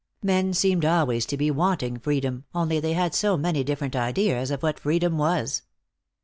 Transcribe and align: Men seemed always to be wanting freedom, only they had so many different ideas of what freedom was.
Men 0.23 0.55
seemed 0.55 0.83
always 0.83 1.27
to 1.27 1.37
be 1.37 1.51
wanting 1.51 1.99
freedom, 1.99 2.45
only 2.55 2.79
they 2.79 2.93
had 2.93 3.13
so 3.13 3.37
many 3.37 3.63
different 3.63 3.95
ideas 3.95 4.49
of 4.49 4.63
what 4.63 4.79
freedom 4.79 5.19
was. 5.19 5.61